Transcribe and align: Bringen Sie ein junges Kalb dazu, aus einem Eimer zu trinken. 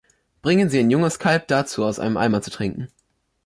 Bringen 0.41 0.67
Sie 0.67 0.79
ein 0.79 0.89
junges 0.89 1.19
Kalb 1.19 1.47
dazu, 1.47 1.85
aus 1.85 1.99
einem 1.99 2.17
Eimer 2.17 2.41
zu 2.41 2.49
trinken. 2.49 2.87